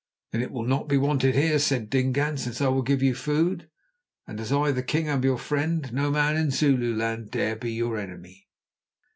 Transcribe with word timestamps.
"Then 0.31 0.41
it 0.41 0.49
will 0.51 0.63
not 0.65 0.89
be 0.89 0.97
wanted 0.97 1.35
here," 1.35 1.59
said 1.59 1.91
Dingaan, 1.91 2.35
"since 2.37 2.59
I 2.59 2.69
will 2.69 2.81
give 2.81 3.03
you 3.03 3.13
food, 3.13 3.69
and 4.25 4.39
as 4.39 4.51
I, 4.51 4.71
the 4.71 4.81
king, 4.81 5.07
am 5.07 5.23
your 5.23 5.37
friend, 5.37 5.93
no 5.93 6.09
man 6.09 6.35
in 6.37 6.49
Zululand 6.49 7.29
dare 7.29 7.55
be 7.55 7.73
your 7.73 7.99
enemy." 7.99 8.47